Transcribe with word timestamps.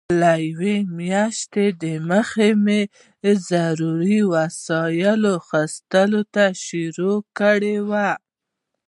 له 0.19 0.31
یوې 0.47 0.77
میاشتې 0.99 1.65
دمخه 1.81 2.49
مې 2.63 2.81
د 3.23 3.25
ضروري 3.49 4.19
وسایلو 4.33 5.29
اخیستلو 5.41 6.21
ته 6.33 6.43
شروع 6.65 7.19
کړې 7.39 7.77
وه. 7.89 8.09